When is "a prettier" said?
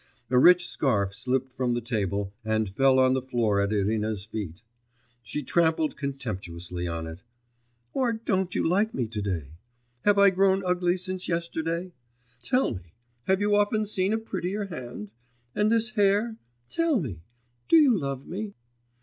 14.11-14.65